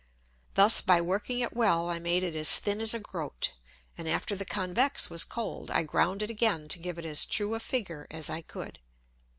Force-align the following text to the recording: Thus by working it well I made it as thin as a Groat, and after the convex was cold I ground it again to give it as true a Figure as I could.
Thus 0.55 0.81
by 0.81 0.99
working 0.99 1.41
it 1.41 1.55
well 1.55 1.87
I 1.87 1.99
made 1.99 2.23
it 2.23 2.33
as 2.35 2.57
thin 2.57 2.81
as 2.81 2.95
a 2.95 2.99
Groat, 2.99 3.51
and 3.95 4.09
after 4.09 4.35
the 4.35 4.45
convex 4.45 5.11
was 5.11 5.23
cold 5.23 5.69
I 5.69 5.83
ground 5.83 6.23
it 6.23 6.31
again 6.31 6.67
to 6.69 6.79
give 6.79 6.97
it 6.97 7.05
as 7.05 7.23
true 7.23 7.53
a 7.53 7.59
Figure 7.59 8.07
as 8.09 8.27
I 8.27 8.41
could. 8.41 8.79